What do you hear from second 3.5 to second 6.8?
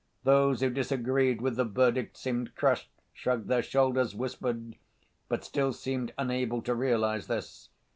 shoulders, whispered, but still seemed unable to